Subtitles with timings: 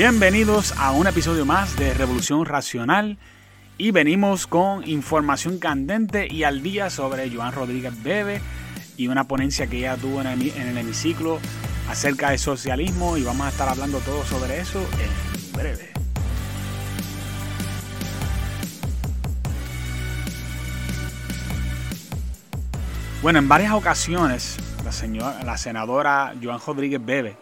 [0.00, 3.18] Bienvenidos a un episodio más de Revolución Racional
[3.76, 8.40] y venimos con información candente y al día sobre Joan Rodríguez Bebe
[8.96, 11.38] y una ponencia que ella tuvo en el, hemiciclo
[11.90, 15.90] acerca del socialismo y vamos a estar hablando todo sobre eso en breve.
[23.20, 27.36] Bueno, en varias ocasiones la, señora, la senadora Joan Rodríguez Bebe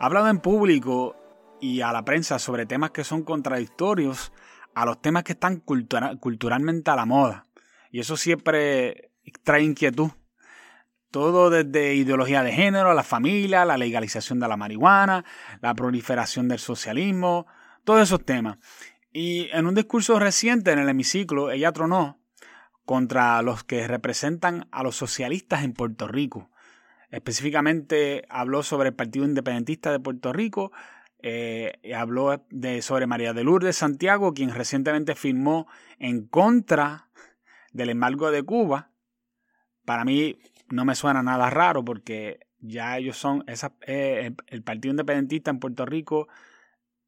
[0.00, 1.21] ha hablado en público
[1.62, 4.32] y a la prensa sobre temas que son contradictorios
[4.74, 7.46] a los temas que están culturalmente a la moda.
[7.92, 9.12] Y eso siempre
[9.44, 10.10] trae inquietud.
[11.12, 15.24] Todo desde ideología de género, la familia, la legalización de la marihuana,
[15.60, 17.46] la proliferación del socialismo,
[17.84, 18.58] todos esos temas.
[19.12, 22.18] Y en un discurso reciente en el hemiciclo, ella tronó
[22.84, 26.50] contra los que representan a los socialistas en Puerto Rico.
[27.10, 30.72] Específicamente habló sobre el Partido Independentista de Puerto Rico,
[31.22, 35.68] eh, habló de, sobre María de Lourdes Santiago, quien recientemente firmó
[36.00, 37.08] en contra
[37.72, 38.90] del embargo de Cuba.
[39.84, 44.90] Para mí no me suena nada raro porque ya ellos son, esa, eh, el Partido
[44.90, 46.26] Independentista en Puerto Rico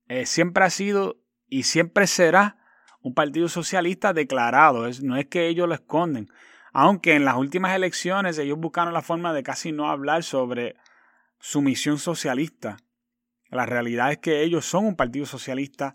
[0.07, 2.59] eh, siempre ha sido y siempre será
[3.01, 4.89] un partido socialista declarado.
[5.03, 6.29] no es que ellos lo esconden.
[6.73, 10.77] Aunque en las últimas elecciones ellos buscaron la forma de casi no hablar sobre
[11.39, 12.79] su misión socialista
[13.55, 15.93] la realidad es que ellos son un partido socialista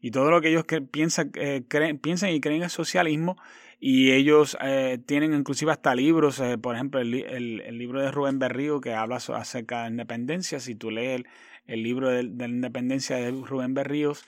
[0.00, 1.62] y todo lo que ellos piensan, eh,
[2.00, 3.36] piensan y creen es socialismo
[3.80, 8.80] y ellos eh, tienen inclusive hasta libros, eh, por ejemplo, el, libro de Rubén Berrío
[8.80, 11.22] que habla acerca de independencia, si tú lees
[11.66, 14.24] el, libro de, la independencia de Rubén Berríos,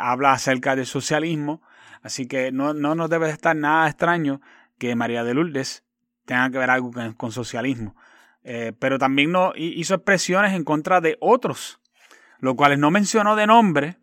[0.00, 1.60] habla acerca del socialismo,
[2.02, 4.40] así que no, no nos debe estar nada extraño
[4.78, 5.84] que María de Lourdes
[6.24, 7.94] tenga que ver algo con, socialismo.
[8.78, 11.80] pero también no, hizo expresiones en contra de otros
[12.38, 13.98] lo cual no mencionó de nombre,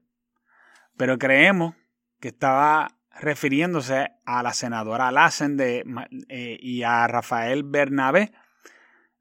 [0.98, 1.76] pero creemos
[2.20, 5.86] que estaba refiriéndose a la senadora Lassen de,
[6.28, 8.34] eh, y a Rafael Bernabé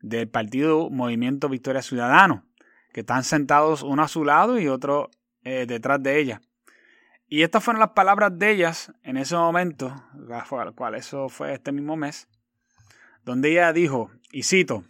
[0.01, 2.45] del partido Movimiento Victoria Ciudadano,
[2.93, 5.11] que están sentados uno a su lado y otro
[5.43, 6.41] eh, detrás de ella.
[7.27, 9.95] Y estas fueron las palabras de ellas en ese momento,
[10.75, 12.29] cual eso fue este mismo mes,
[13.25, 14.85] donde ella dijo, y cito,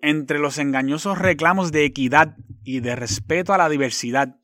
[0.00, 4.36] entre los engañosos reclamos de equidad y de respeto a la diversidad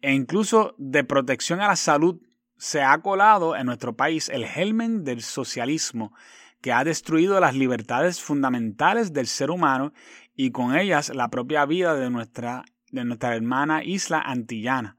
[0.00, 2.20] e incluso de protección a la salud,
[2.56, 6.12] se ha colado en nuestro país el gelmen del socialismo
[6.60, 9.92] que ha destruido las libertades fundamentales del ser humano
[10.34, 14.98] y con ellas la propia vida de nuestra, de nuestra hermana isla antillana,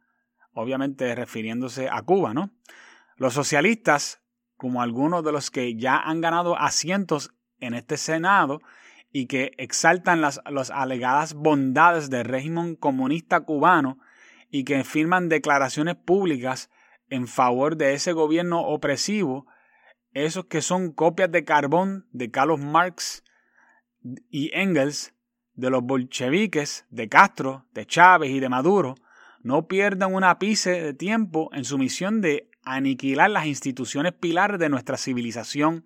[0.53, 2.51] obviamente refiriéndose a Cuba, ¿no?
[3.17, 4.21] Los socialistas,
[4.55, 8.61] como algunos de los que ya han ganado asientos en este Senado,
[9.11, 13.99] y que exaltan las, alegadas bondades del régimen comunista cubano
[14.51, 16.69] y que firman declaraciones públicas
[17.09, 19.47] en favor de ese gobierno opresivo,
[20.13, 23.23] esos que son copias de carbón de Carlos Marx
[24.29, 25.13] y Engels,
[25.53, 28.95] de los bolcheviques, de Castro, de Chávez y de Maduro,
[29.41, 34.69] no pierdan un ápice de tiempo en su misión de aniquilar las instituciones pilares de
[34.69, 35.83] nuestra civilización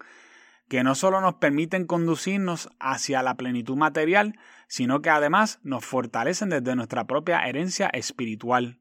[0.74, 6.50] que no solo nos permiten conducirnos hacia la plenitud material, sino que además nos fortalecen
[6.50, 8.80] desde nuestra propia herencia espiritual.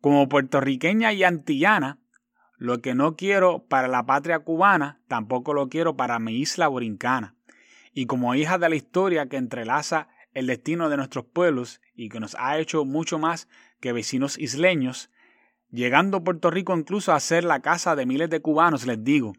[0.00, 2.00] Como puertorriqueña y antillana,
[2.56, 7.36] lo que no quiero para la patria cubana, tampoco lo quiero para mi isla borincana.
[7.92, 12.18] Y como hija de la historia que entrelaza el destino de nuestros pueblos y que
[12.18, 13.46] nos ha hecho mucho más
[13.78, 15.12] que vecinos isleños,
[15.70, 19.34] llegando Puerto Rico incluso a ser la casa de miles de cubanos, les digo,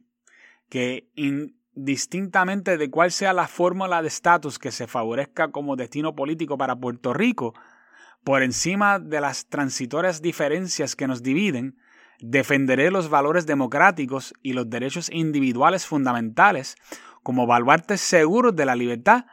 [0.69, 6.57] que indistintamente de cuál sea la fórmula de estatus que se favorezca como destino político
[6.57, 7.53] para Puerto Rico,
[8.23, 11.77] por encima de las transitorias diferencias que nos dividen,
[12.19, 16.75] defenderé los valores democráticos y los derechos individuales fundamentales
[17.23, 19.25] como baluartes seguros de la libertad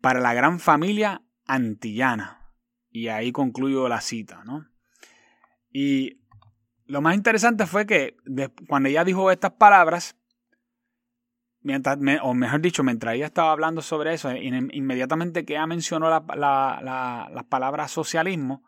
[0.00, 2.52] para la gran familia antillana.
[2.90, 4.66] Y ahí concluyo la cita, ¿no?
[5.70, 6.20] Y
[6.86, 8.16] lo más interesante fue que
[8.68, 10.16] cuando ella dijo estas palabras,
[11.64, 16.22] mientras, o mejor dicho, mientras ella estaba hablando sobre eso, inmediatamente que ella mencionó la,
[16.36, 18.62] la, las palabras socialismo,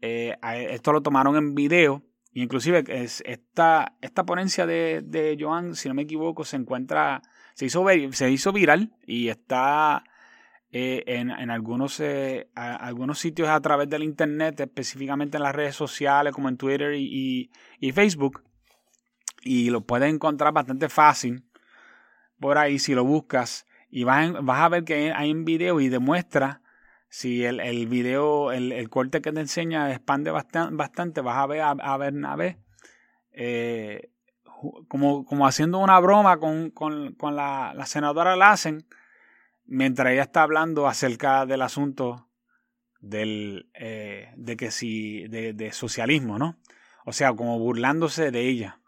[0.00, 0.36] eh,
[0.70, 5.94] esto lo tomaron en video, inclusive es, esta, esta ponencia de, de Joan, si no
[5.94, 7.20] me equivoco, se encuentra,
[7.54, 10.04] se hizo, se hizo viral y está
[10.70, 15.74] eh, en, en, algunos, eh, algunos sitios a través del internet, específicamente en las redes
[15.74, 17.50] sociales como en Twitter y,
[17.80, 18.44] y, Facebook,
[19.42, 21.44] y lo puedes encontrar bastante fácil
[22.40, 25.88] por ahí si lo buscas y vas, vas a ver que hay un video y
[25.88, 26.62] demuestra
[27.08, 31.46] si el, el video, el, el, corte que te enseña expande bastante, bastante vas a
[31.46, 32.58] ver a, a Bernabé
[33.32, 34.10] eh,
[34.88, 38.86] como, como haciendo una broma con, con, con la, la, senadora Lassen
[39.64, 42.28] mientras ella está hablando acerca del asunto
[43.00, 46.58] del, eh, de que si, de, de socialismo, ¿no?
[47.04, 48.79] O sea, como burlándose de ella.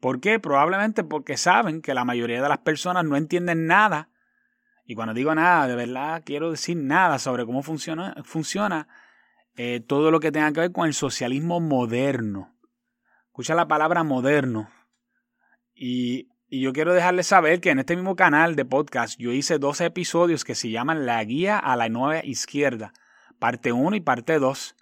[0.00, 0.38] ¿Por qué?
[0.38, 4.10] Probablemente porque saben que la mayoría de las personas no entienden nada.
[4.84, 8.88] Y cuando digo nada, de verdad quiero decir nada sobre cómo funciona, funciona
[9.56, 12.54] eh, todo lo que tenga que ver con el socialismo moderno.
[13.26, 14.70] Escucha la palabra moderno.
[15.74, 19.58] Y, y yo quiero dejarles saber que en este mismo canal de podcast yo hice
[19.58, 22.92] dos episodios que se llaman La Guía a la Nueva Izquierda,
[23.38, 24.76] parte 1 y parte 2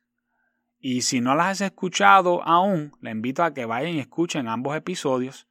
[0.88, 4.76] y si no las has escuchado aún, le invito a que vayan y escuchen ambos
[4.76, 5.48] episodios,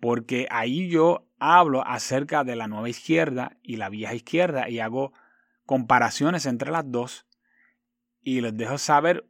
[0.00, 5.12] porque ahí yo hablo acerca de la nueva izquierda y la vieja izquierda y hago
[5.66, 7.26] comparaciones entre las dos
[8.22, 9.28] y les dejo saber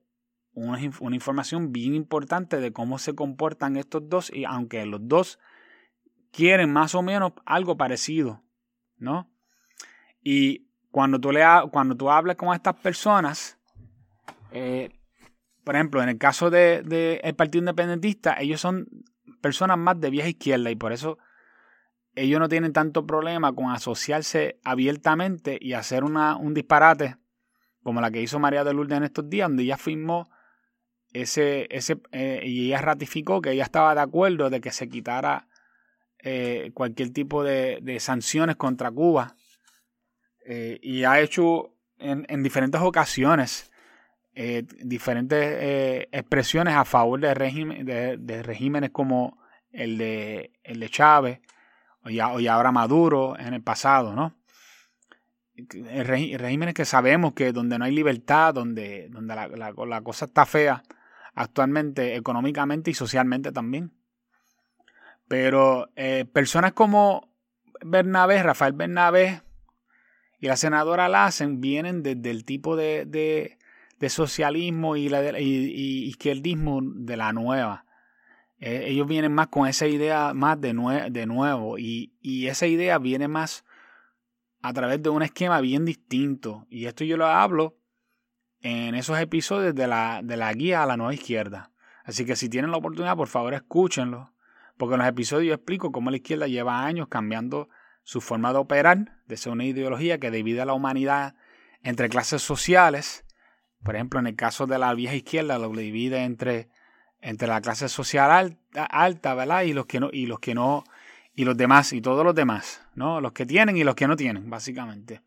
[0.53, 5.41] una, información bien importante de cómo se comportan estos dos y aunque los dos
[6.31, 8.45] quieren más o menos algo parecido,
[8.99, 9.29] ¿no?
[10.23, 13.60] Y cuando tú, le, cuando tú hablas con estas personas,
[14.53, 14.91] eh,
[15.65, 18.89] por ejemplo, en el caso del de, el Partido Independentista, ellos son
[19.41, 21.19] personas más de vieja izquierda y por eso
[22.15, 27.17] ellos no tienen tanto problema con asociarse abiertamente y hacer una, un disparate
[27.83, 30.29] como la que hizo María de Lourdes en estos días, donde ella firmó
[31.13, 35.49] ese, ese eh, y ella ratificó que ella estaba de acuerdo de que se quitara
[36.19, 39.37] eh, cualquier tipo de, de, sanciones contra Cuba.
[40.83, 43.70] Y ha hecho en, en diferentes ocasiones
[44.35, 49.39] eh, diferentes eh, expresiones a favor de, régimen, de, regímenes como
[49.73, 51.41] el de, el de Chávez
[52.05, 54.37] o ya, o ahora Maduro en el pasado, ¿no?
[55.69, 60.83] regímenes que sabemos que donde no hay libertad, donde, donde la, la, cosa está fea
[61.35, 63.93] actualmente, económicamente y socialmente también.
[65.29, 67.29] Pero eh, personas como
[67.83, 69.43] Bernabé, Rafael Bernabé
[70.39, 73.59] y la senadora Lassen vienen desde el tipo de
[74.09, 77.85] socialismo y, la, y, izquierdismo de la nueva.
[78.59, 80.73] Eh, ellos vienen más con esa idea más de,
[81.11, 83.65] de nuevo y, y, esa idea viene más
[84.63, 86.67] a través de un esquema bien distinto.
[86.71, 87.77] Y esto yo lo hablo
[88.63, 91.71] en esos episodios de la, de la guía a la nueva izquierda.
[92.05, 94.33] Así que si tienen la oportunidad, por favor escúchenlo.
[94.77, 97.69] Porque en los episodios yo explico cómo la izquierda lleva años cambiando
[98.03, 101.35] su forma de operar, de ser una ideología que divide a la humanidad
[101.83, 103.25] entre clases sociales
[103.83, 106.69] por ejemplo, en el caso de la vieja izquierda lo divide entre,
[107.21, 109.63] entre la clase social alta, alta, ¿verdad?
[109.63, 110.85] Y los que no, y los que no,
[111.35, 113.21] y los demás, y todos los demás, ¿no?
[113.21, 115.23] Los que tienen y los que no tienen, básicamente.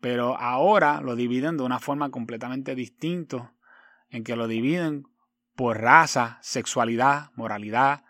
[0.00, 3.52] Pero ahora lo dividen de una forma completamente distinta,
[4.10, 5.08] en que lo dividen
[5.56, 8.04] por raza, sexualidad, moralidad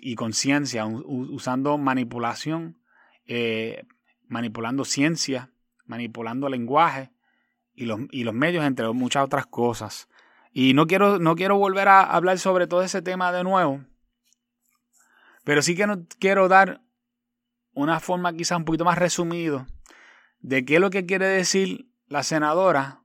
[0.00, 2.78] y conciencia, usando manipulación,
[3.26, 3.84] eh,
[4.28, 5.50] manipulando ciencia,
[5.84, 7.10] manipulando lenguaje
[7.76, 10.08] y los, y los medios, entre muchas otras cosas.
[10.52, 13.84] Y no quiero, no quiero volver a hablar sobre todo ese tema de nuevo,
[15.44, 16.80] pero sí que no, quiero dar
[17.74, 19.66] una forma quizás un poquito más resumido
[20.40, 23.02] de qué es lo que quiere decir la senadora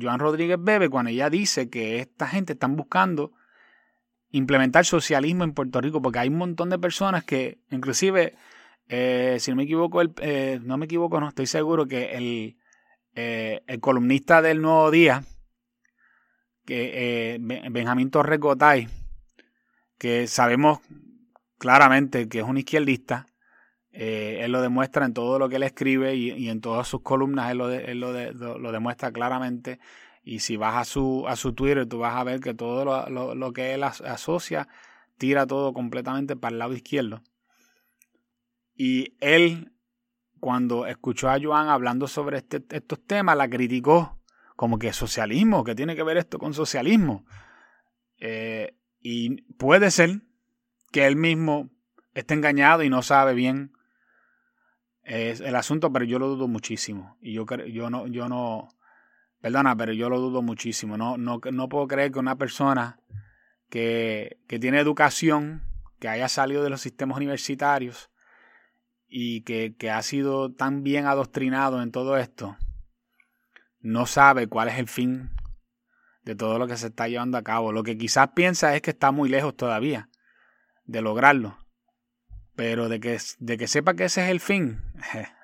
[0.00, 3.32] Joan Rodríguez Bebe cuando ella dice que esta gente están buscando
[4.30, 8.34] implementar socialismo en Puerto Rico, porque hay un montón de personas que, inclusive,
[8.88, 12.56] eh, si no me equivoco, el, eh, no me equivoco, no estoy seguro que el,
[13.14, 15.24] eh, el columnista del Nuevo Día,
[16.64, 18.88] que, eh, Benjamín Torres Gotay,
[19.98, 20.80] que sabemos
[21.58, 23.26] claramente que es un izquierdista,
[23.90, 27.50] eh, él lo demuestra en todo lo que él escribe y, en todas sus columnas
[27.50, 29.78] él, lo, lo, demuestra claramente.
[30.24, 33.34] Y si vas a su, a su Twitter, tú vas a ver que todo lo,
[33.34, 34.68] lo que él asocia
[35.18, 37.22] tira todo completamente para el lado izquierdo.
[38.74, 39.72] Y él
[40.42, 44.18] cuando escuchó a Joan hablando sobre este, estos temas, la criticó
[44.56, 47.24] como que socialismo, que tiene que ver esto con socialismo.
[48.18, 50.22] Eh, y puede ser
[50.90, 51.70] que él mismo
[52.12, 53.72] esté engañado y no sabe bien
[55.04, 57.16] eh, el asunto, pero yo lo dudo muchísimo.
[57.20, 58.68] Y yo, yo no, yo no,
[59.40, 60.96] perdona, pero yo lo dudo muchísimo.
[60.96, 62.98] No, no, no puedo creer que una persona
[63.70, 65.62] que, que tiene educación,
[66.00, 68.10] que haya salido de los sistemas universitarios,
[69.14, 72.56] y que, que, ha sido tan bien adoctrinado en todo esto,
[73.80, 75.30] no sabe cuál es el fin
[76.24, 77.72] de todo lo que se está llevando a cabo.
[77.72, 80.08] Lo que quizás piensa es que está muy lejos todavía
[80.84, 81.58] de lograrlo.
[82.54, 84.80] Pero de que, de que sepa que ese es el fin,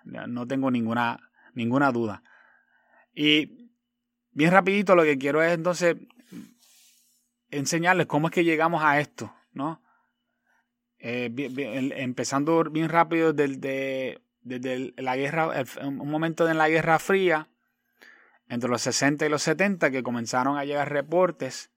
[0.04, 1.18] no tengo ninguna,
[1.52, 2.22] ninguna duda.
[3.14, 3.70] Y
[4.30, 5.96] bien rapidito lo que quiero es entonces
[7.50, 9.82] enseñarles cómo es que llegamos a esto, ¿no?
[11.00, 11.31] Eh,
[11.97, 15.50] empezando bien rápido desde, desde la guerra,
[15.83, 17.49] un momento en la Guerra Fría,
[18.49, 21.71] entre los 60 y los 70, que comenzaron a llegar reportes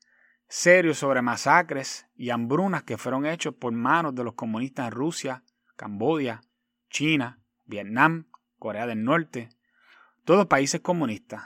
[0.48, 5.44] serios sobre masacres y hambrunas que fueron hechos por manos de los comunistas en Rusia,
[5.78, 6.42] Camboya,
[6.90, 8.28] China, Vietnam,
[8.60, 9.50] Corea del Norte,
[10.26, 11.44] todos países comunistas.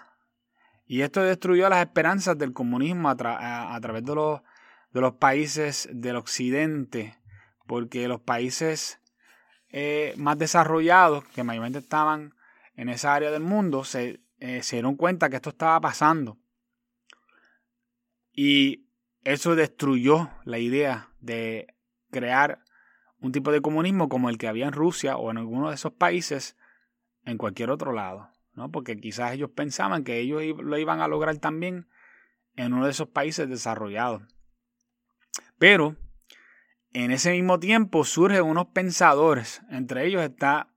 [0.88, 4.42] Y esto destruyó las esperanzas del comunismo a, través de los,
[4.92, 7.16] de los, países del occidente,
[7.66, 9.00] porque los países
[9.70, 12.34] eh, más desarrollados, que mayormente estaban
[12.76, 16.38] en esa área del mundo, se, eh, se dieron cuenta que esto estaba pasando.
[18.32, 18.88] Y
[19.24, 21.74] eso destruyó la idea de
[22.12, 22.64] crear
[23.20, 25.94] un tipo de comunismo como el que había en Rusia o en alguno de esos
[25.94, 26.56] países
[27.26, 28.30] en cualquier otro lado.
[28.54, 28.72] ¿no?
[28.72, 31.90] Porque quizás ellos pensaban que ellos lo iban a lograr también
[32.56, 34.22] en uno de esos países desarrollados.
[35.58, 35.96] Pero
[37.04, 40.70] en ese mismo tiempo surgen unos pensadores, entre ellos está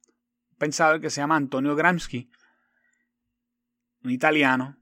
[0.50, 2.30] un pensador que se llama Antonio Gramsci,
[4.04, 4.76] un italiano,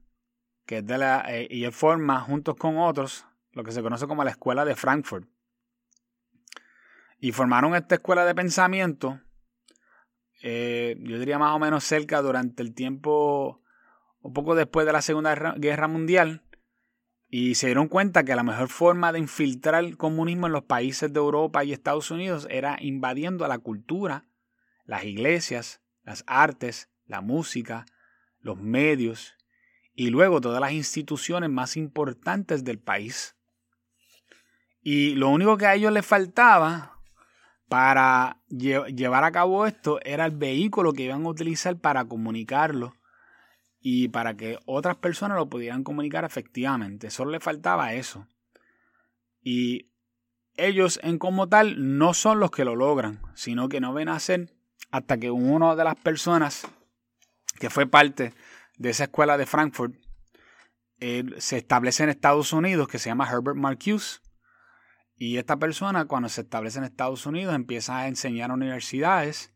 [0.64, 4.06] que es de la, eh, y él forma juntos con otros lo que se conoce
[4.06, 5.28] como la Escuela de Frankfurt.
[7.18, 9.20] Y formaron esta escuela de pensamiento
[10.42, 13.62] eh, yo diría más o menos cerca durante el tiempo,
[14.20, 16.42] un poco después de la Segunda Guerra Mundial,
[17.38, 21.12] y se dieron cuenta que la mejor forma de infiltrar el comunismo en los países
[21.12, 24.24] de Europa y Estados Unidos era invadiendo la cultura,
[24.86, 27.84] las iglesias, las artes, la música,
[28.40, 29.34] los medios
[29.94, 33.36] y luego todas las instituciones más importantes del país.
[34.80, 37.02] Y lo único que a ellos les faltaba
[37.68, 42.95] para llevar a cabo esto era el vehículo que iban a utilizar para comunicarlo
[43.88, 47.08] y para que otras personas lo pudieran comunicar efectivamente.
[47.08, 48.26] Solo le faltaba eso.
[49.40, 49.92] Y
[50.56, 54.16] ellos en como tal no son los que lo logran, sino que no ven a
[54.16, 54.52] hacer
[54.90, 56.66] hasta que una de las personas
[57.60, 58.34] que fue parte
[58.76, 59.94] de esa escuela de Frankfurt
[61.38, 64.18] se establece en Estados Unidos, que se llama Herbert Marcuse,
[65.14, 69.54] y esta persona cuando se establece en Estados Unidos empieza a enseñar en universidades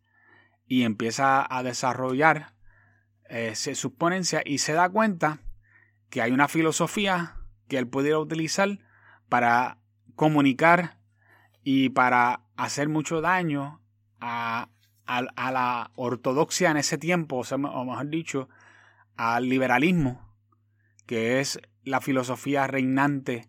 [0.69, 2.60] y empieza a desarrollar
[3.31, 5.39] eh, su ponencia y se da cuenta
[6.11, 7.37] que hay una filosofía
[7.69, 8.81] que él pudiera utilizar
[9.29, 9.79] para
[10.17, 10.99] comunicar
[11.63, 13.81] y para hacer mucho daño
[14.21, 14.69] a,
[15.07, 18.49] la ortodoxia en ese tiempo, o, mejor dicho,
[19.17, 20.35] al liberalismo,
[21.07, 23.49] que es la filosofía reinante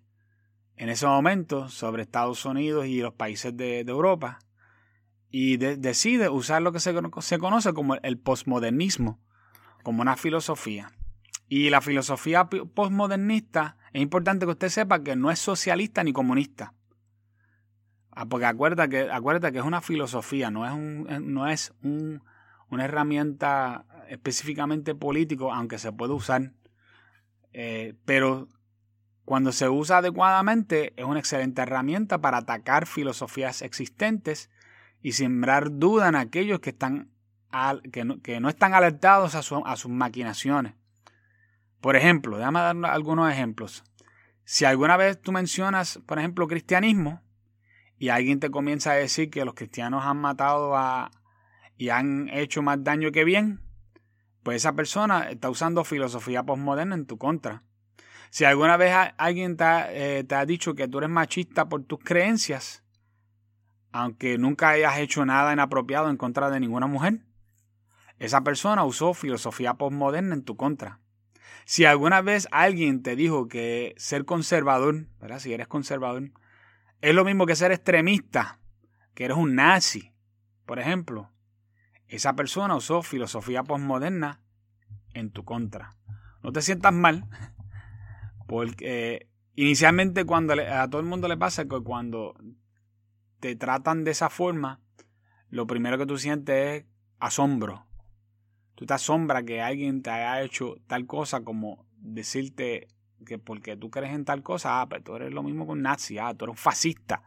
[0.76, 4.40] en ese momento sobre Estados Unidos y los países de, Europa
[5.32, 9.20] y decide usar lo que se, se, conoce como el postmodernismo,
[9.84, 10.92] como una filosofía.
[11.48, 16.74] Y la filosofía postmodernista es importante que usted sepa que no es socialista ni comunista.
[18.12, 22.24] Ah, porque acuérdate que, acuérdate que es una filosofía, no es, un, no es un,
[22.70, 26.54] una herramienta específicamente político, aunque se puede usar.
[27.54, 28.48] Eh, pero
[29.26, 34.50] cuando se usa adecuadamente, es una excelente herramienta para atacar filosofías existentes
[35.02, 37.11] y sembrar duda en aquellos que, están
[37.92, 40.74] que, no, están alertados a, sus maquinaciones.
[41.80, 43.84] Por ejemplo, déjame dar algunos ejemplos.
[44.44, 47.22] Si alguna vez tú mencionas, por ejemplo, cristianismo,
[47.98, 51.12] y alguien te comienza a decir que los cristianos han matado a,
[51.78, 53.62] y han hecho más daño que bien,
[54.44, 57.64] pues esa persona está usando filosofía postmoderna en tu contra.
[58.32, 62.84] Si alguna vez alguien eh, te ha, dicho que tú eres machista por tus creencias,
[63.92, 67.20] aunque nunca hayas hecho nada inapropiado en contra de ninguna mujer,
[68.22, 71.00] esa persona usó filosofía postmoderna en tu contra.
[71.66, 75.40] Si alguna vez alguien te dijo que ser conservador, ¿verdad?
[75.40, 76.30] Si eres conservador,
[77.02, 78.60] es lo mismo que ser extremista,
[79.16, 80.14] que eres un nazi,
[80.68, 81.32] por ejemplo,
[82.08, 84.44] esa persona usó filosofía postmoderna
[85.16, 85.96] en tu contra.
[86.44, 87.26] No te sientas mal,
[88.48, 92.36] porque inicialmente cuando a todo el mundo le pasa que cuando
[93.40, 94.80] te tratan de esa forma,
[95.50, 96.86] lo primero que tú sientes es
[97.20, 97.88] asombro.
[98.82, 102.88] Tú te asombras que alguien te haya hecho tal cosa como decirte
[103.24, 105.84] que porque tú crees en tal cosa, ah, pero tú eres lo mismo que un
[105.84, 107.22] nazi, ah, tú eres un fascista.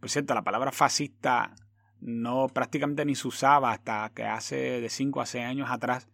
[0.00, 1.54] Por cierto, la palabra fascista
[2.02, 6.08] no prácticamente ni se usaba hasta que hace de 5 a 6 años atrás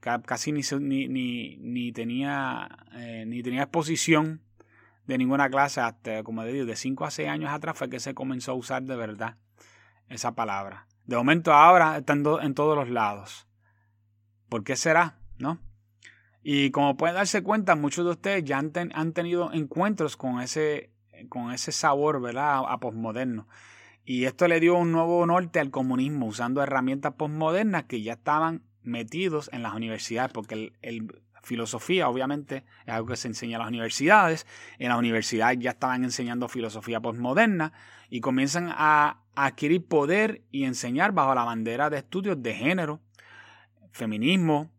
[0.00, 4.40] casi ni, ni, ni, tenía, eh, ni tenía exposición
[5.06, 8.14] de ninguna clase hasta, como digo, de 5 a 6 años atrás fue que se
[8.14, 9.36] comenzó a usar de verdad
[10.08, 10.86] esa palabra.
[11.04, 13.47] De momento ahora está en, todos los lados.
[14.48, 15.18] ¿Por qué será?
[15.38, 15.58] ¿No?
[16.42, 20.90] Y como pueden darse cuenta, muchos de ustedes ya han, tenido encuentros con ese,
[21.28, 22.64] con ese sabor, ¿verdad?
[22.64, 23.48] A, a posmoderno.
[24.04, 28.62] Y esto le dio un nuevo norte al comunismo, usando herramientas postmodernas que ya estaban
[28.82, 33.68] metidos en las universidades, porque el, filosofía obviamente es algo que se enseña en las
[33.68, 34.46] universidades.
[34.78, 37.72] En las universidades ya estaban enseñando filosofía postmoderna
[38.08, 43.00] y comienzan a, adquirir poder y enseñar bajo la bandera de estudios de género,
[43.92, 44.70] feminismo,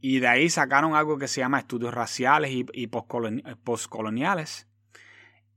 [0.00, 4.68] y de ahí sacaron algo que se llama estudios raciales y, postcoloniales.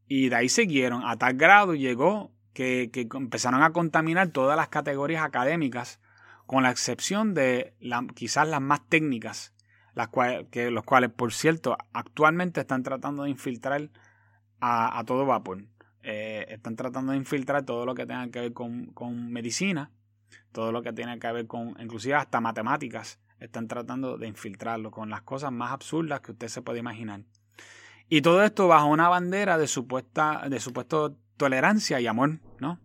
[0.07, 1.03] Y de ahí siguieron.
[1.05, 5.99] A tal grado llegó que, que empezaron a contaminar todas las categorías académicas
[6.49, 7.75] con la excepción de
[8.15, 9.53] quizás las más técnicas,
[9.93, 13.91] las cuales, que, los cuales, por cierto, actualmente están tratando de infiltrar
[14.59, 15.65] a, todo vapor.
[16.01, 19.91] Eh, están tratando de infiltrar todo lo que tenga que ver con, con, medicina,
[20.51, 25.09] todo lo que tiene que ver con, inclusive hasta matemáticas, están tratando de infiltrarlo con
[25.09, 27.21] las cosas más absurdas que usted se puede imaginar.
[28.09, 32.79] Y todo esto bajo una bandera de supuesta, de supuesto tolerancia y amor, ¿no?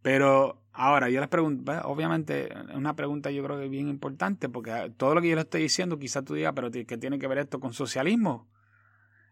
[0.00, 4.90] Pero Ahora, yo les pregunto, obviamente, una pregunta yo creo que es bien importante, porque
[4.96, 7.38] todo lo que yo les estoy diciendo, quizás tú digas, pero ¿qué tiene que ver
[7.38, 8.48] esto con socialismo?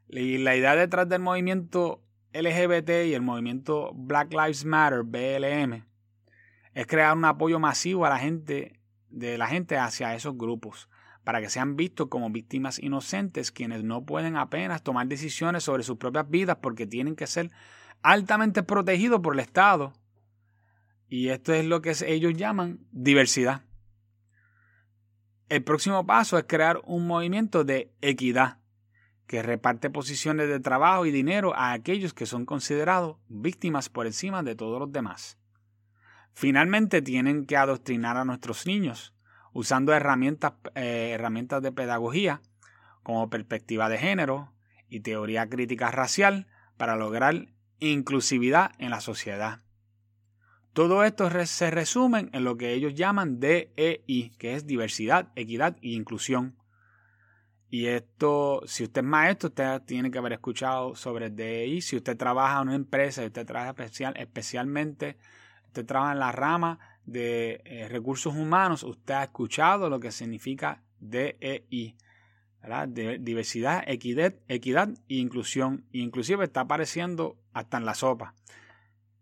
[0.09, 2.03] Y la idea detrás del movimiento
[2.35, 5.87] LGBT y el movimiento Black Lives Matter, BLM,
[6.75, 10.89] es crear un apoyo masivo a la gente, de la gente hacia esos grupos,
[11.25, 15.99] para que sean vistos como víctimas inocentes, quienes no pueden apenas tomar decisiones sobre sus
[15.99, 17.51] propias vidas porque tienen que ser
[18.03, 19.93] altamente protegidos por el Estado
[21.11, 23.63] y esto es lo que ellos llaman diversidad.
[25.49, 28.59] El próximo paso es crear un movimiento de equidad
[29.27, 34.45] que reparte posiciones de trabajo y dinero a aquellos que son considerados víctimas por encima
[34.45, 35.40] de todos los demás.
[36.35, 39.15] Finalmente tienen que adoctrinar a nuestros niños
[39.53, 42.41] usando herramientas, eh, herramientas de pedagogía
[43.03, 44.53] como perspectiva de género
[44.89, 46.47] y teoría crítica racial
[46.77, 49.61] para lograr inclusividad en la sociedad.
[50.73, 55.91] Todo esto se resume en lo que ellos llaman DEI, que es diversidad, equidad e
[55.91, 56.57] inclusión.
[57.69, 61.81] Y esto, si usted es maestro, usted tiene que haber escuchado sobre DEI.
[61.81, 65.19] Si usted trabaja en una empresa, usted trabaja especial, especialmente,
[65.71, 70.83] usted trabaja en la rama de eh, recursos humanos, usted ha escuchado lo que significa
[70.99, 71.97] DEI.
[72.89, 75.87] De diversidad, equidad, equidad e inclusión.
[75.93, 78.35] inclusive está apareciendo hasta en la sopa.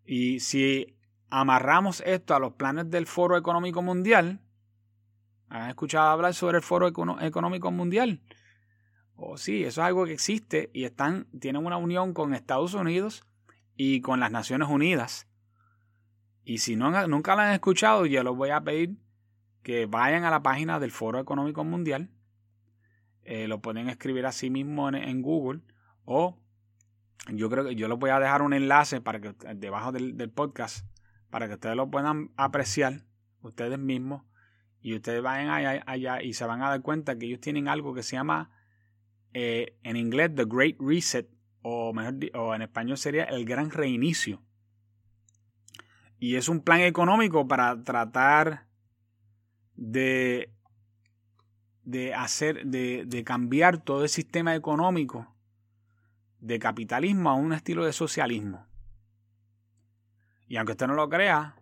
[0.04, 0.96] Y si
[1.30, 4.40] amarramos esto a los planes del Foro Económico Mundial,
[5.50, 8.22] ¿han escuchado hablar sobre el Foro Económico Mundial?
[9.14, 12.74] O oh, sí, eso es algo que existe y están, tienen una unión con Estados
[12.74, 13.22] Unidos
[13.76, 15.28] y con las Naciones Unidas.
[16.48, 18.96] Y si no, nunca lo han escuchado, yo les voy a pedir
[19.62, 22.08] que vayan a la página del Foro Económico Mundial.
[23.22, 25.60] Eh, lo pueden escribir así mismo en, Google
[26.06, 26.40] o
[27.34, 30.86] yo creo que yo les voy a dejar un enlace para que debajo del podcast
[31.28, 33.04] para que ustedes lo puedan apreciar
[33.42, 34.22] ustedes mismos
[34.80, 38.02] y ustedes vayan allá, y se van a dar cuenta que ellos tienen algo que
[38.02, 38.50] se llama
[39.34, 41.28] eh, en inglés The Great Reset
[41.60, 44.47] o, mejor, o en español sería el Gran Reinicio.
[46.18, 48.66] Y es un plan económico para tratar
[49.76, 50.52] de,
[51.84, 55.34] de hacer, de, de cambiar todo el sistema económico
[56.40, 58.66] de capitalismo a un estilo de socialismo.
[60.48, 61.56] Y aunque usted no lo crea,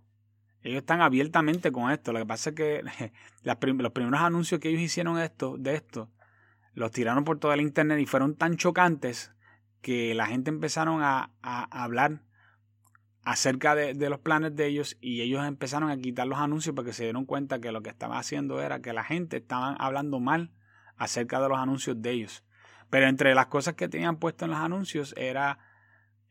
[0.62, 2.12] ellos están abiertamente con esto.
[2.12, 2.82] Lo que pasa es que
[3.42, 6.10] los primeros anuncios que ellos hicieron esto, de esto,
[6.74, 9.32] los tiraron por todo el internet y fueron tan chocantes
[9.80, 12.22] que la gente empezaron a, hablar
[13.26, 17.02] acerca de, los planes de ellos y ellos empezaron a quitar los anuncios porque se
[17.02, 20.52] dieron cuenta que lo que estaba haciendo era que la gente estaba hablando mal
[20.96, 22.44] acerca de los anuncios de ellos.
[22.88, 25.58] Pero entre las cosas que tenían puesto en los anuncios era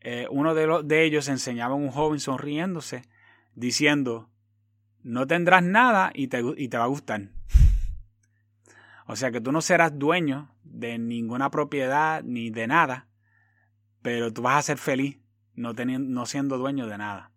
[0.00, 3.02] eh, uno de, los, de ellos enseñaba a un joven sonriéndose,
[3.54, 4.30] diciendo,
[5.02, 7.28] no tendrás nada y te, y te va a gustar.
[9.06, 13.06] o sea que tú no serás dueño de ninguna propiedad ni de nada,
[14.00, 15.18] pero tú vas a ser feliz
[15.56, 17.32] no, teniendo, no siendo dueño de nada.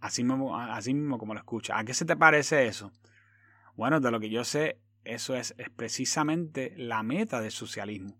[0.00, 1.78] Así mismo, así mismo como lo escuchas.
[1.78, 2.92] ¿A qué se te parece eso?
[3.74, 8.16] Bueno, de lo que yo sé, eso es, es precisamente la meta del socialismo.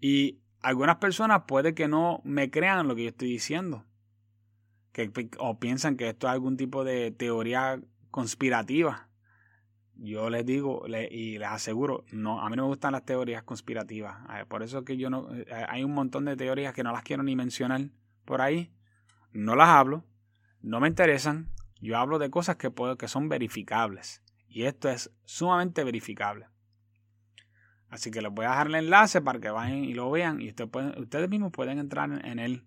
[0.00, 3.84] Y algunas personas puede que no me crean lo que yo estoy diciendo.
[4.92, 9.08] Que, o piensan que esto es algún tipo de teoría conspirativa.
[9.98, 14.18] Yo les digo y les aseguro, no, a mí no me gustan las teorías conspirativas.
[14.34, 17.02] Eh, por eso que yo no, eh, hay un montón de teorías que no las
[17.02, 17.82] quiero ni mencionar
[18.26, 18.70] por ahí.
[19.32, 20.04] No las hablo,
[20.60, 21.50] no me interesan.
[21.80, 26.48] Yo hablo de cosas que, puedo, que son verificables Y esto es sumamente verificable.
[27.88, 30.40] Así que les voy a dejar el enlace para que vayan y lo vean.
[30.40, 32.66] Y ustedes, mismos pueden entrar en, él.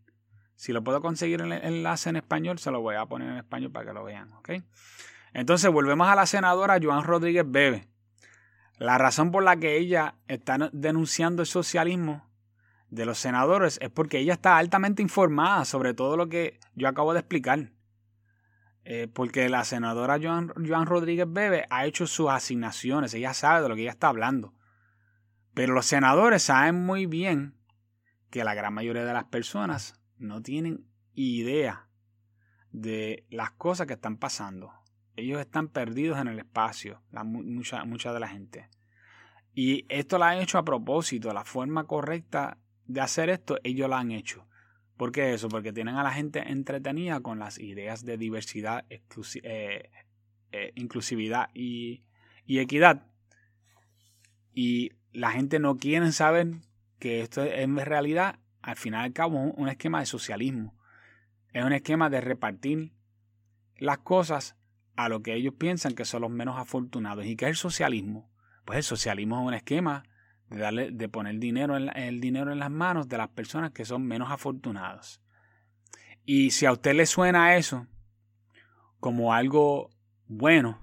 [0.56, 3.72] Si lo puedo conseguir el enlace en español, se lo voy a poner en español
[3.72, 4.30] para que lo vean.
[5.34, 7.88] Entonces volvemos a la senadora Joan Rodríguez Bebe.
[8.78, 12.29] La razón por la que ella está denunciando el socialismo
[12.90, 17.14] de los senadores es porque ella está altamente informada sobre todo lo que yo acabo
[17.14, 17.72] de explicar.
[18.86, 23.76] Eh, porque la senadora Joan, Rodríguez Bebe ha hecho sus asignaciones, ella sabe de lo
[23.76, 24.54] que ella está hablando.
[25.54, 27.56] Pero los senadores saben muy bien
[28.32, 31.88] que la gran mayoría de las personas no tienen idea
[32.72, 34.74] de las cosas que están pasando.
[35.16, 38.70] Ellos están perdidos en el espacio, la, mucha, mucha de la gente.
[39.54, 42.58] Y esto lo han hecho a propósito, la forma correcta
[42.90, 44.48] de hacer esto, ellos lo han hecho.
[44.98, 45.48] ¿Por qué eso?
[45.48, 49.90] Porque tienen a la gente entretenida con las ideas de diversidad, eh,
[50.52, 52.04] eh, inclusividad y,
[52.48, 53.06] equidad.
[54.54, 56.48] Y la gente no quiere saber
[56.98, 60.76] que esto es en realidad, al final y al cabo, un esquema de socialismo.
[61.54, 62.92] Es un esquema de repartir
[63.78, 64.58] las cosas
[64.96, 67.26] a lo que ellos piensan que son los menos afortunados.
[67.28, 68.32] ¿Y qué es el socialismo?
[68.66, 70.04] Pues el socialismo es un esquema
[70.50, 75.22] de, poner dinero el dinero en las manos de las personas que son menos afortunados.
[76.26, 77.88] Y si a usted le suena eso
[79.00, 79.90] como algo
[80.28, 80.80] bueno,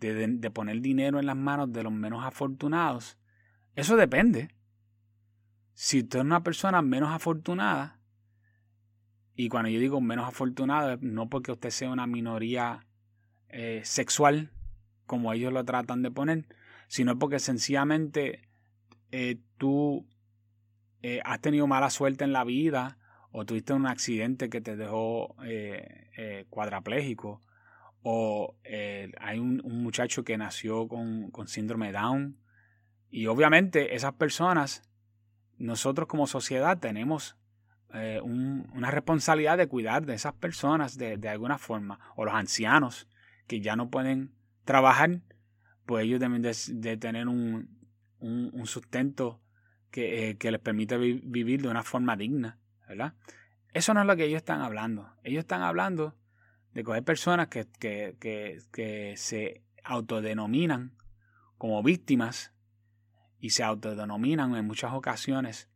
[0.00, 3.18] de, de poner dinero en las manos de los menos afortunados,
[3.74, 4.54] eso depende.
[5.74, 8.00] Si usted es una persona menos afortunada,
[9.34, 12.86] y cuando yo digo menos afortunada, no porque usted sea una minoría
[13.48, 14.50] eh, sexual,
[15.06, 16.46] como ellos lo tratan de poner,
[16.88, 18.47] sino porque sencillamente
[19.12, 20.06] eh, tú
[21.02, 22.98] eh, has tenido mala suerte en la vida
[23.30, 25.36] o tuviste un accidente que te dejó
[26.48, 27.40] cuadrapléjico
[28.02, 28.56] o
[29.20, 32.38] hay un, muchacho que nació con, con síndrome Down
[33.10, 34.82] y obviamente esas personas,
[35.58, 37.36] nosotros como sociedad tenemos
[38.22, 43.08] una responsabilidad de cuidar de esas personas de, de, alguna forma, o los ancianos,
[43.46, 44.32] que ya no pueden
[44.64, 45.22] trabajar,
[45.86, 47.77] pues ellos deben de, tener un,
[48.20, 49.40] un, sustento
[49.90, 53.14] que, eh, que, les permite vivir de una forma digna, ¿verdad?
[53.72, 55.10] Eso no es lo que ellos están hablando.
[55.22, 56.16] Ellos están hablando
[56.74, 60.96] de coger personas que, que, que, que se autodenominan
[61.56, 62.52] como víctimas
[63.40, 65.68] y se autodenominan en muchas ocasiones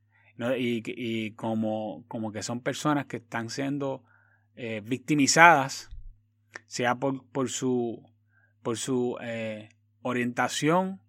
[0.58, 4.02] y, y, como, como que son personas que están siendo
[4.56, 5.90] eh, victimizadas
[6.66, 8.02] sea por, por su,
[8.62, 9.68] por su eh,
[10.02, 11.00] orientación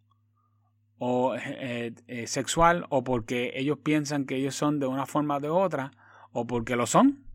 [1.06, 5.39] o, eh, eh, sexual o porque ellos piensan que ellos son de una forma o
[5.42, 5.92] de otra
[6.32, 7.26] o porque lo son.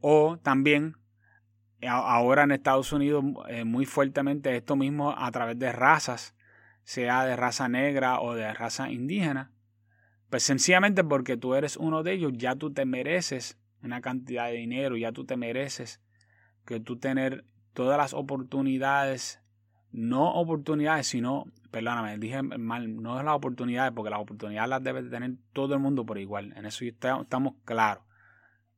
[0.00, 0.94] o también
[1.82, 3.24] ahora en Estados Unidos
[3.64, 6.36] muy fuertemente esto mismo a través de razas,
[6.84, 9.50] sea de raza negra o de raza indígena.
[10.30, 14.52] Pues sencillamente porque tú eres uno de ellos, ya tú te mereces una cantidad de
[14.52, 16.00] dinero, ya tú te mereces
[16.64, 19.40] que tú tener todas las oportunidades,
[19.90, 25.02] no oportunidades, sino, perdóname, dije mal, no es las oportunidades, porque las oportunidades las debe
[25.04, 28.04] tener todo el mundo por igual, en eso estamos claros.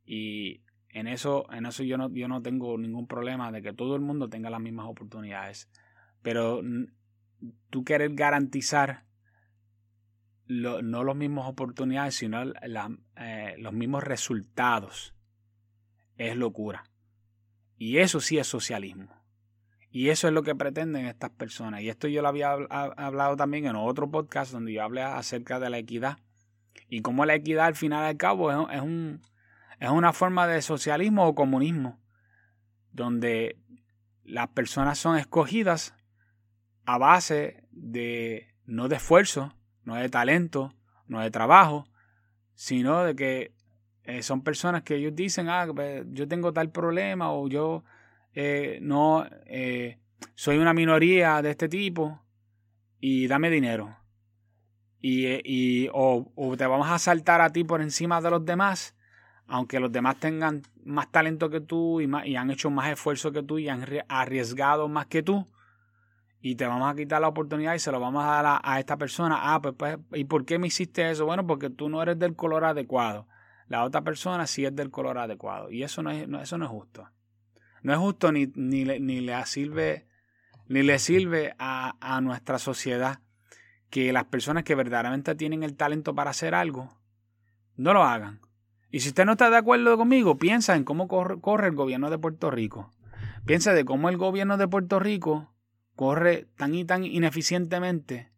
[0.04, 3.94] Y en eso, en eso yo no, yo no tengo ningún problema de que todo
[3.94, 5.70] el mundo tenga las mismas oportunidades.
[6.22, 6.62] Pero
[7.70, 9.04] tú quieres garantizar
[10.48, 15.14] no las mismas oportunidades, sino eh, los mismos resultados,
[16.16, 16.84] es locura.
[17.78, 19.19] Y eso sí es socialismo.
[19.90, 21.80] Y eso es lo que pretenden estas personas.
[21.80, 25.68] Y esto yo lo había hablado también en otro podcast donde yo hablé acerca de
[25.68, 26.18] la equidad.
[26.88, 29.20] Y cómo la equidad al final del cabo es, un,
[29.80, 32.00] es una forma de socialismo o comunismo.
[32.92, 33.58] Donde
[34.24, 35.94] las personas son escogidas
[36.84, 40.72] a base de no de esfuerzo, no de talento,
[41.08, 41.88] no de trabajo,
[42.54, 43.54] sino de que
[44.04, 47.84] eh, son personas que ellos dicen, ah, pues, yo tengo tal problema o yo
[48.34, 49.98] eh, no eh,
[50.34, 52.20] soy una minoría de este tipo
[53.00, 53.96] y dame dinero.
[55.00, 58.94] Y, y o, te vamos a saltar a ti por encima de los demás,
[59.46, 63.58] aunque los demás tengan más talento que tú y, han hecho más esfuerzo que tú
[63.58, 65.46] y han arriesgado más que tú
[66.42, 68.96] y te vamos a quitar la oportunidad y se lo vamos a dar a, esta
[68.96, 69.38] persona.
[69.54, 71.26] Ah, pues, pues, ¿y por qué me hiciste eso?
[71.26, 73.26] Bueno, porque tú no eres del color adecuado.
[73.68, 75.70] La otra persona sí es del color adecuado.
[75.70, 77.06] Y eso no es, eso no es justo.
[77.82, 80.06] No es justo ni, ni, ni le sirve,
[80.68, 83.20] ni le sirve a, a nuestra sociedad
[83.90, 86.96] que las personas que verdaderamente tienen el talento para hacer algo,
[87.76, 88.40] no lo hagan.
[88.90, 92.10] Y si usted no está de acuerdo conmigo, piensa en cómo corre, corre el gobierno
[92.10, 92.90] de Puerto Rico.
[93.46, 95.52] Piensa de cómo el gobierno de Puerto Rico
[95.96, 98.30] corre tan y tan ineficientemente,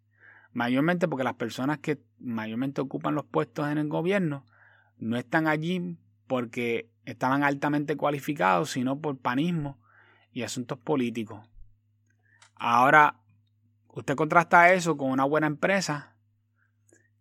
[0.53, 4.45] mayormente porque las personas que mayormente ocupan los puestos en el gobierno
[4.99, 9.81] no están allí porque estaban altamente cualificados, sino por panismo
[10.33, 11.49] y asuntos políticos.
[12.55, 13.21] Ahora,
[13.89, 16.17] usted contrasta eso con una buena empresa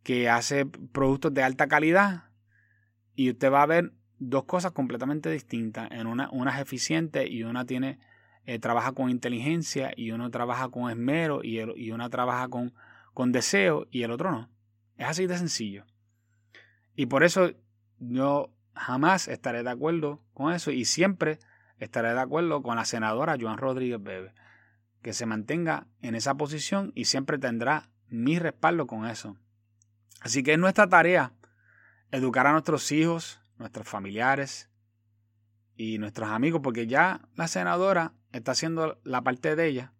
[0.04, 2.26] que hace productos de alta calidad
[3.15, 5.91] y usted va a ver dos cosas completamente distintas.
[5.91, 8.00] En una, una es eficiente y una tiene
[8.46, 12.74] eh, trabaja con inteligencia y uno trabaja con esmero y, y una trabaja con,
[13.13, 14.50] con deseo y el otro no.
[14.98, 15.86] Es así de sencillo.
[16.96, 17.52] Y por eso
[18.00, 21.39] yo jamás estaré de acuerdo con eso y siempre
[21.77, 24.34] estaré de acuerdo con la senadora Joan Rodríguez Bebe.
[25.01, 29.36] Que se mantenga en esa posición y siempre tendrá mi respaldo con eso.
[30.19, 31.34] Así que es nuestra tarea
[32.12, 34.69] educar a nuestros hijos, nuestros familiares
[35.75, 39.93] y nuestros amigos, porque ya la senadora está haciendo la parte de ella,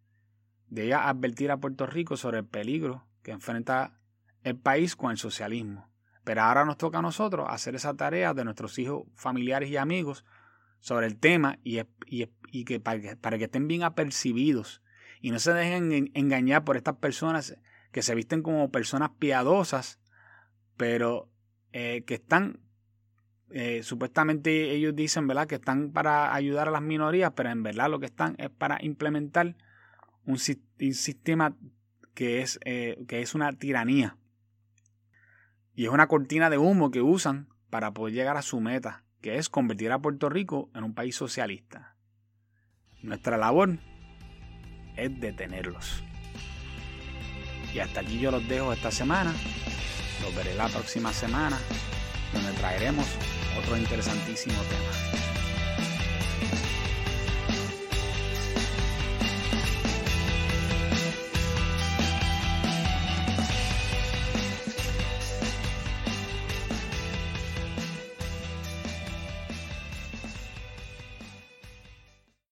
[0.68, 4.00] de ella advertir a Puerto Rico sobre el peligro que enfrenta
[4.44, 5.91] el país con el socialismo.
[6.32, 10.24] Pero ahora nos toca a nosotros hacer esa tarea de nuestros hijos, familiares y amigos
[10.80, 11.84] sobre el tema y,
[12.64, 14.82] que, para que, estén bien apercibidos
[15.20, 17.58] y no se dejen engañar por estas personas
[17.92, 20.00] que se visten como personas piadosas,
[20.78, 21.28] pero
[21.74, 22.62] eh, que están,
[23.50, 27.90] eh, supuestamente ellos dicen, ¿verdad?, que están para ayudar a las minorías, pero en verdad
[27.90, 29.58] lo que están es para implementar
[30.26, 31.58] un, sistema
[32.14, 34.16] que es, eh, que es una tiranía.
[35.82, 39.38] Y es una cortina de humo que usan para poder llegar a su meta, que
[39.38, 41.96] es convertir a Puerto Rico en un país socialista.
[43.02, 43.80] Nuestra labor
[44.96, 46.04] es detenerlos.
[47.74, 49.34] Y hasta aquí yo los dejo esta semana.
[50.22, 51.58] Los veré la próxima semana,
[52.32, 53.08] donde traeremos
[53.58, 55.31] otro interesantísimo tema.